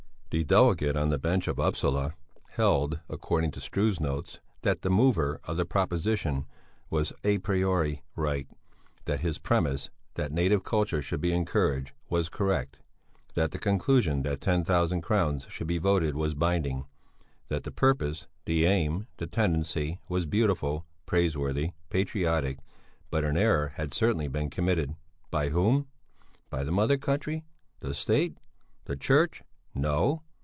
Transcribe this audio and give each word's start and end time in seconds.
The 0.33 0.45
delegate 0.45 0.95
on 0.95 1.09
the 1.09 1.19
bench 1.19 1.49
of 1.49 1.59
Upsala 1.59 2.13
held 2.51 3.01
according 3.09 3.51
to 3.51 3.59
Struve's 3.59 3.99
notes 3.99 4.39
that 4.61 4.81
the 4.81 4.89
mover 4.89 5.41
of 5.43 5.57
the 5.57 5.65
proposition 5.65 6.45
was 6.89 7.11
à 7.25 7.37
priori 7.43 8.01
right; 8.15 8.47
that 9.03 9.19
his 9.19 9.37
premise, 9.37 9.89
that 10.13 10.31
native 10.31 10.63
culture 10.63 11.01
should 11.01 11.19
be 11.19 11.33
encouraged, 11.33 11.91
was 12.07 12.29
correct; 12.29 12.79
that 13.33 13.51
the 13.51 13.59
conclusion 13.59 14.21
that 14.21 14.39
ten 14.39 14.63
thousand 14.63 15.01
crowns 15.01 15.47
should 15.49 15.67
be 15.67 15.77
voted 15.79 16.15
was 16.15 16.33
binding; 16.33 16.85
that 17.49 17.63
the 17.65 17.69
purpose, 17.71 18.25
the 18.45 18.63
aim, 18.63 19.07
the 19.17 19.27
tendency, 19.27 19.99
was 20.07 20.25
beautiful, 20.25 20.85
praiseworthy, 21.05 21.71
patriotic; 21.89 22.59
but 23.09 23.25
an 23.25 23.35
error 23.35 23.73
had 23.75 23.93
certainly 23.93 24.29
been 24.29 24.49
committed. 24.49 24.95
By 25.29 25.49
whom? 25.49 25.87
By 26.49 26.63
the 26.63 26.71
Mother 26.71 26.95
country? 26.97 27.43
The 27.81 27.93
State? 27.93 28.37
The 28.85 28.95
church? 28.95 29.43
No! 29.73 30.21